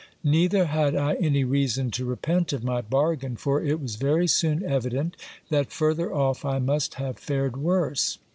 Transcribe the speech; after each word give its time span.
Neither 0.23 0.65
had 0.65 0.95
I 0.95 1.13
any 1.21 1.43
reason 1.43 1.91
to 1.91 2.05
repent 2.05 2.53
of 2.53 2.63
my 2.63 2.81
bargain; 2.81 3.35
for 3.35 3.63
it 3.63 3.79
was 3.79 3.97
very 3.97 4.25
soon 4.25 4.63
evident 4.63 5.15
that 5.49 5.71
further 5.71 6.11
off 6.11 6.43
I 6.43 6.57
must 6.57 6.95
have 6.95 7.19
fared 7.19 7.55
worse. 7.55 8.17